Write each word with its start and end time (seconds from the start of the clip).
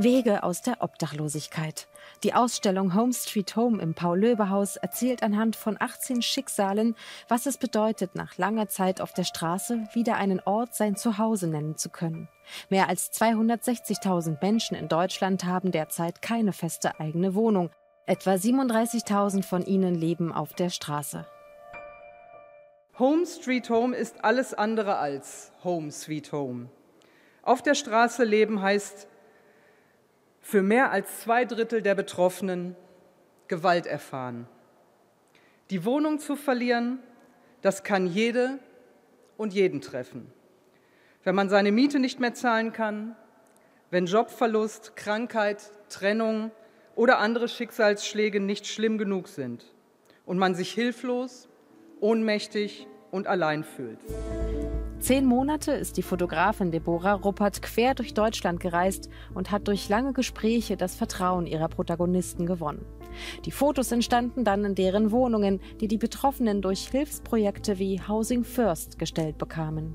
Wege 0.00 0.44
aus 0.44 0.62
der 0.62 0.80
Obdachlosigkeit. 0.80 1.88
Die 2.22 2.32
Ausstellung 2.32 2.94
Home 2.94 3.12
Street 3.12 3.56
Home 3.56 3.82
im 3.82 3.94
Paul-Löbe-Haus 3.94 4.76
erzählt 4.76 5.24
anhand 5.24 5.56
von 5.56 5.76
18 5.78 6.22
Schicksalen, 6.22 6.94
was 7.26 7.46
es 7.46 7.58
bedeutet, 7.58 8.14
nach 8.14 8.38
langer 8.38 8.68
Zeit 8.68 9.00
auf 9.00 9.12
der 9.12 9.24
Straße 9.24 9.88
wieder 9.94 10.14
einen 10.14 10.40
Ort 10.44 10.76
sein 10.76 10.94
Zuhause 10.94 11.48
nennen 11.48 11.76
zu 11.76 11.88
können. 11.88 12.28
Mehr 12.68 12.88
als 12.88 13.12
260.000 13.12 14.38
Menschen 14.40 14.76
in 14.76 14.88
Deutschland 14.88 15.44
haben 15.44 15.72
derzeit 15.72 16.22
keine 16.22 16.52
feste 16.52 17.00
eigene 17.00 17.34
Wohnung. 17.34 17.70
Etwa 18.06 18.34
37.000 18.34 19.42
von 19.42 19.66
ihnen 19.66 19.96
leben 19.96 20.32
auf 20.32 20.54
der 20.54 20.70
Straße. 20.70 21.26
Home 23.00 23.26
Street 23.26 23.68
Home 23.68 23.96
ist 23.96 24.24
alles 24.24 24.54
andere 24.54 24.98
als 24.98 25.50
Home 25.64 25.90
Sweet 25.90 26.30
Home. 26.30 26.68
Auf 27.42 27.62
der 27.62 27.74
Straße 27.74 28.22
leben 28.22 28.62
heißt 28.62 29.08
für 30.48 30.62
mehr 30.62 30.90
als 30.90 31.20
zwei 31.20 31.44
Drittel 31.44 31.82
der 31.82 31.94
Betroffenen 31.94 32.74
Gewalt 33.48 33.86
erfahren. 33.86 34.48
Die 35.68 35.84
Wohnung 35.84 36.20
zu 36.20 36.36
verlieren, 36.36 37.00
das 37.60 37.84
kann 37.84 38.06
jede 38.06 38.58
und 39.36 39.52
jeden 39.52 39.82
treffen. 39.82 40.32
Wenn 41.22 41.34
man 41.34 41.50
seine 41.50 41.70
Miete 41.70 41.98
nicht 41.98 42.18
mehr 42.18 42.32
zahlen 42.32 42.72
kann, 42.72 43.14
wenn 43.90 44.06
Jobverlust, 44.06 44.96
Krankheit, 44.96 45.70
Trennung 45.90 46.50
oder 46.94 47.18
andere 47.18 47.48
Schicksalsschläge 47.48 48.40
nicht 48.40 48.66
schlimm 48.66 48.96
genug 48.96 49.28
sind 49.28 49.66
und 50.24 50.38
man 50.38 50.54
sich 50.54 50.72
hilflos, 50.72 51.46
ohnmächtig 52.00 52.86
und 53.10 53.26
allein 53.26 53.64
fühlt. 53.64 53.98
Zehn 55.00 55.26
Monate 55.26 55.72
ist 55.72 55.96
die 55.96 56.02
Fotografin 56.02 56.72
Deborah 56.72 57.12
Ruppert 57.12 57.62
quer 57.62 57.94
durch 57.94 58.14
Deutschland 58.14 58.58
gereist 58.58 59.08
und 59.32 59.52
hat 59.52 59.68
durch 59.68 59.88
lange 59.88 60.12
Gespräche 60.12 60.76
das 60.76 60.96
Vertrauen 60.96 61.46
ihrer 61.46 61.68
Protagonisten 61.68 62.46
gewonnen. 62.46 62.84
Die 63.44 63.52
Fotos 63.52 63.92
entstanden 63.92 64.44
dann 64.44 64.64
in 64.64 64.74
deren 64.74 65.12
Wohnungen, 65.12 65.60
die 65.80 65.88
die 65.88 65.98
Betroffenen 65.98 66.62
durch 66.62 66.88
Hilfsprojekte 66.88 67.78
wie 67.78 68.00
Housing 68.08 68.44
First 68.44 68.98
gestellt 68.98 69.38
bekamen. 69.38 69.94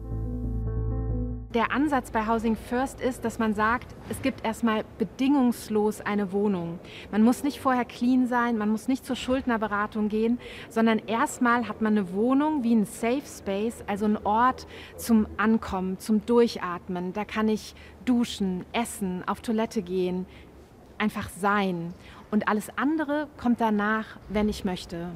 Der 1.54 1.72
Ansatz 1.72 2.10
bei 2.10 2.26
Housing 2.26 2.56
First 2.56 3.00
ist, 3.00 3.24
dass 3.24 3.38
man 3.38 3.54
sagt, 3.54 3.94
es 4.10 4.24
gibt 4.24 4.44
erstmal 4.44 4.84
bedingungslos 4.98 6.02
eine 6.02 6.32
Wohnung. 6.32 6.80
Man 7.12 7.22
muss 7.22 7.44
nicht 7.44 7.60
vorher 7.60 7.86
clean 7.86 8.26
sein, 8.26 8.58
man 8.58 8.70
muss 8.70 8.88
nicht 8.88 9.06
zur 9.06 9.16
Schuldnerberatung 9.16 10.10
gehen, 10.10 10.40
sondern 10.70 10.98
erstmal 11.06 11.68
hat 11.68 11.80
man 11.80 11.96
eine 11.96 12.12
Wohnung 12.12 12.64
wie 12.64 12.74
ein 12.74 12.86
Safe 12.86 13.22
Space, 13.24 13.84
also 13.86 14.06
ein 14.06 14.18
Ort 14.26 14.66
zum 14.98 15.28
Ankommen, 15.38 16.00
zum 16.00 16.26
Durchatmen. 16.26 17.14
Da 17.14 17.24
kann 17.24 17.48
ich 17.48 17.76
duschen, 18.04 18.66
essen, 18.72 19.24
auf 19.28 19.42
Toilette 19.42 19.84
gehen, 19.84 20.26
einfach 20.98 21.30
sein. 21.30 21.94
Und 22.32 22.48
alles 22.48 22.70
andere 22.78 23.28
kommt 23.40 23.62
danach, 23.62 24.18
wenn 24.28 24.50
ich 24.50 24.66
möchte. 24.66 25.12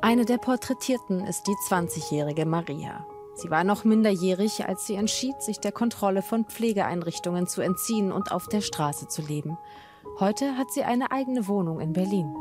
Eine 0.00 0.24
der 0.26 0.38
Porträtierten 0.38 1.26
ist 1.26 1.42
die 1.48 1.56
20-jährige 1.68 2.46
Maria. 2.46 3.04
Sie 3.40 3.50
war 3.50 3.64
noch 3.64 3.84
minderjährig, 3.84 4.66
als 4.66 4.86
sie 4.86 4.96
entschied, 4.96 5.40
sich 5.40 5.58
der 5.60 5.72
Kontrolle 5.72 6.20
von 6.20 6.44
Pflegeeinrichtungen 6.44 7.46
zu 7.46 7.62
entziehen 7.62 8.12
und 8.12 8.32
auf 8.32 8.48
der 8.48 8.60
Straße 8.60 9.08
zu 9.08 9.22
leben. 9.22 9.56
Heute 10.18 10.58
hat 10.58 10.70
sie 10.70 10.82
eine 10.82 11.10
eigene 11.10 11.48
Wohnung 11.48 11.80
in 11.80 11.94
Berlin. 11.94 12.36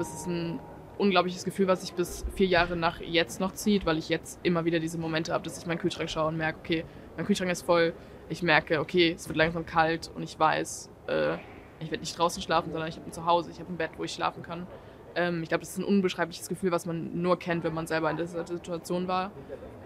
Es 0.00 0.12
ist 0.12 0.26
ein 0.26 0.58
unglaubliches 0.98 1.44
Gefühl, 1.44 1.68
was 1.68 1.82
sich 1.82 1.92
bis 1.92 2.24
vier 2.34 2.48
Jahre 2.48 2.74
nach 2.74 3.00
jetzt 3.00 3.38
noch 3.38 3.52
zieht, 3.52 3.86
weil 3.86 3.98
ich 3.98 4.08
jetzt 4.08 4.40
immer 4.42 4.64
wieder 4.64 4.80
diese 4.80 4.98
Momente 4.98 5.32
habe, 5.32 5.44
dass 5.44 5.56
ich 5.56 5.66
meinen 5.66 5.78
Kühlschrank 5.78 6.10
schaue 6.10 6.26
und 6.26 6.36
merke, 6.36 6.58
okay, 6.58 6.84
mein 7.16 7.24
Kühlschrank 7.24 7.52
ist 7.52 7.62
voll. 7.62 7.94
Ich 8.28 8.42
merke, 8.42 8.80
okay, 8.80 9.12
es 9.12 9.28
wird 9.28 9.36
langsam 9.36 9.66
kalt 9.66 10.10
und 10.12 10.24
ich 10.24 10.36
weiß, 10.36 10.90
äh, 11.06 11.34
ich 11.78 11.92
werde 11.92 12.00
nicht 12.00 12.18
draußen 12.18 12.42
schlafen, 12.42 12.72
sondern 12.72 12.88
ich 12.88 12.96
habe 12.96 13.06
ein 13.06 13.12
Zuhause, 13.12 13.52
ich 13.52 13.60
habe 13.60 13.72
ein 13.72 13.76
Bett, 13.76 13.92
wo 13.98 14.02
ich 14.02 14.12
schlafen 14.12 14.42
kann. 14.42 14.66
Ähm, 15.14 15.42
ich 15.42 15.48
glaube, 15.48 15.60
das 15.60 15.70
ist 15.70 15.78
ein 15.78 15.84
unbeschreibliches 15.84 16.48
Gefühl, 16.48 16.70
was 16.70 16.86
man 16.86 17.20
nur 17.20 17.38
kennt, 17.38 17.64
wenn 17.64 17.74
man 17.74 17.86
selber 17.86 18.10
in 18.10 18.16
dieser 18.16 18.46
Situation 18.46 19.08
war. 19.08 19.32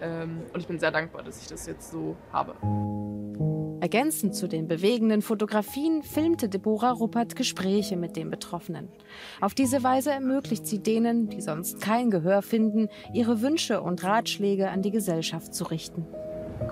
Ähm, 0.01 0.41
und 0.53 0.59
ich 0.59 0.67
bin 0.67 0.79
sehr 0.79 0.91
dankbar, 0.91 1.23
dass 1.23 1.41
ich 1.41 1.47
das 1.47 1.65
jetzt 1.65 1.91
so 1.91 2.15
habe. 2.31 2.55
Ergänzend 3.81 4.35
zu 4.35 4.47
den 4.47 4.67
bewegenden 4.67 5.21
Fotografien 5.21 6.01
filmte 6.01 6.49
Deborah 6.49 6.91
Ruppert 6.91 7.35
Gespräche 7.35 7.97
mit 7.97 8.15
den 8.15 8.29
Betroffenen. 8.29 8.89
Auf 9.41 9.53
diese 9.53 9.83
Weise 9.83 10.11
ermöglicht 10.11 10.65
sie 10.65 10.79
denen, 10.79 11.29
die 11.29 11.41
sonst 11.41 11.81
kein 11.81 12.09
Gehör 12.09 12.41
finden, 12.41 12.89
ihre 13.13 13.41
Wünsche 13.41 13.81
und 13.81 14.03
Ratschläge 14.03 14.69
an 14.69 14.81
die 14.81 14.91
Gesellschaft 14.91 15.53
zu 15.53 15.65
richten. 15.65 16.05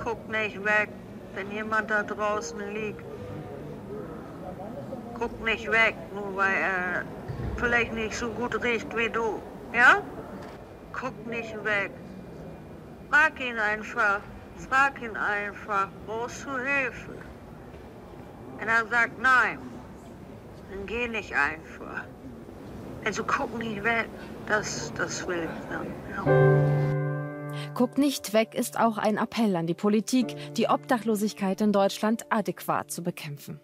Guck 0.04 0.30
nicht 0.32 0.64
weg, 0.64 0.90
wenn 1.36 1.52
jemand 1.52 1.92
da 1.92 2.04
draußen 2.04 2.60
liegt. 2.74 3.04
Guck 5.20 5.44
nicht 5.44 5.72
weg, 5.72 5.96
nur 6.16 6.36
weil 6.36 6.54
er 6.54 7.04
vielleicht 7.58 7.94
nicht 7.94 8.16
so 8.16 8.30
gut 8.30 8.62
riecht 8.64 8.96
wie 8.96 9.10
du. 9.10 9.42
Ja? 9.74 10.02
Guck 10.92 11.28
nicht 11.28 11.64
weg. 11.64 11.92
Frag 13.10 13.40
ihn 13.40 13.58
einfach. 13.58 14.22
Frag 14.70 15.02
ihn 15.02 15.16
einfach. 15.16 15.90
Brauchst 16.06 16.46
du 16.46 16.52
Hilfe? 16.52 17.16
Wenn 18.58 18.68
er 18.68 18.86
sagt 18.88 19.20
nein, 19.20 19.60
dann 20.70 20.86
geh 20.86 21.08
nicht 21.08 21.34
einfach. 21.34 22.04
Also 23.06 23.24
guck 23.24 23.58
nicht 23.58 23.84
weg. 23.84 24.08
Das, 24.48 24.94
das 24.96 25.28
will 25.28 25.44
ich 25.44 25.70
dann. 25.70 25.88
Ja. 26.16 26.64
Guck 27.74 27.98
nicht 27.98 28.34
weg 28.34 28.56
ist 28.56 28.80
auch 28.80 28.98
ein 28.98 29.18
Appell 29.18 29.56
an 29.56 29.68
die 29.68 29.74
Politik, 29.74 30.36
die 30.54 30.68
Obdachlosigkeit 30.68 31.62
in 31.62 31.72
Deutschland 31.72 32.26
adäquat 32.30 32.92
zu 32.92 33.04
bekämpfen. 33.04 33.60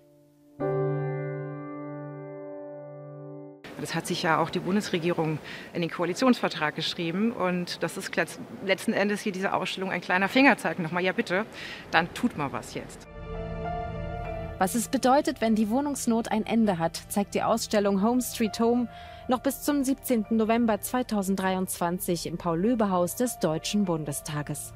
Das 3.79 3.95
hat 3.95 4.07
sich 4.07 4.23
ja 4.23 4.39
auch 4.39 4.49
die 4.49 4.59
Bundesregierung 4.59 5.39
in 5.73 5.81
den 5.81 5.89
Koalitionsvertrag 5.89 6.75
geschrieben. 6.75 7.31
Und 7.31 7.81
das 7.83 7.97
ist 7.97 8.11
letzten 8.65 8.93
Endes 8.93 9.21
hier 9.21 9.31
diese 9.31 9.53
Ausstellung 9.53 9.91
ein 9.91 10.01
kleiner 10.01 10.29
Fingerzeig. 10.29 10.79
Nochmal, 10.79 11.03
ja 11.03 11.11
bitte, 11.11 11.45
dann 11.91 12.13
tut 12.13 12.37
mal 12.37 12.51
was 12.51 12.73
jetzt. 12.73 13.07
Was 14.57 14.75
es 14.75 14.89
bedeutet, 14.89 15.39
wenn 15.39 15.55
die 15.55 15.69
Wohnungsnot 15.69 16.31
ein 16.31 16.45
Ende 16.45 16.79
hat, 16.79 17.01
zeigt 17.07 17.33
die 17.33 17.43
Ausstellung 17.43 18.03
Home 18.03 18.21
Street 18.21 18.59
Home 18.59 18.89
noch 19.29 19.39
bis 19.39 19.61
zum 19.61 19.83
17. 19.83 20.25
November 20.31 20.81
2023 20.81 22.25
im 22.25 22.37
Paul-Löbe-Haus 22.37 23.15
des 23.15 23.39
Deutschen 23.39 23.85
Bundestages. 23.85 24.73